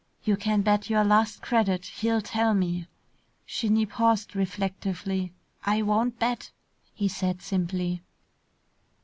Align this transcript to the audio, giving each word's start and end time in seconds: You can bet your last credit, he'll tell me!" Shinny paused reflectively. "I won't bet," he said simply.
You 0.23 0.35
can 0.35 0.63
bet 0.63 0.89
your 0.89 1.03
last 1.03 1.43
credit, 1.43 1.85
he'll 1.85 2.23
tell 2.23 2.55
me!" 2.55 2.87
Shinny 3.45 3.85
paused 3.85 4.35
reflectively. 4.35 5.31
"I 5.63 5.83
won't 5.83 6.17
bet," 6.17 6.49
he 6.95 7.07
said 7.07 7.43
simply. 7.43 8.01